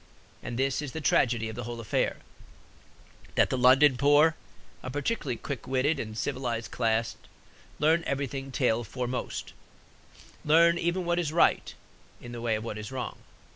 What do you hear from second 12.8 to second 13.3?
wrong.